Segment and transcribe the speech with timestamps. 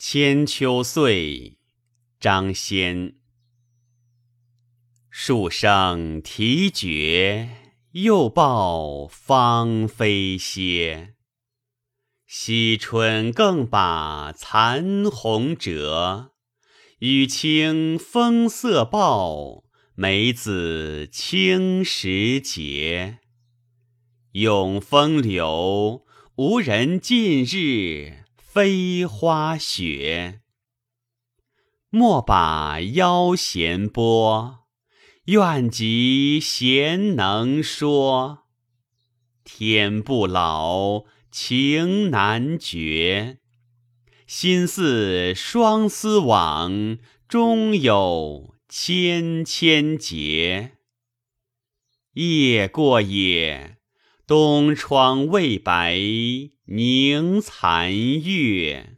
[0.00, 1.58] 千秋岁，
[2.20, 3.16] 张先。
[5.10, 11.14] 树声啼绝，又报芳菲歇。
[12.28, 16.30] 惜春更把残红折，
[17.00, 19.64] 雨清风色暴，
[19.96, 23.18] 梅子青时节。
[24.30, 26.06] 永风流，
[26.36, 28.17] 无人近日。
[28.58, 30.40] 飞花雪，
[31.90, 34.66] 莫把腰弦拨，
[35.26, 38.48] 愿及贤能说。
[39.44, 43.38] 天不老，情难绝，
[44.26, 46.98] 心似双丝网，
[47.28, 50.72] 终有千千结。
[52.14, 53.77] 夜过也，
[54.28, 55.98] 东窗未白。
[56.66, 58.97] 凝残月。